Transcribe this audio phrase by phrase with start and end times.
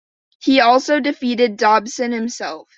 [0.39, 2.67] He also defeated Dobson himself.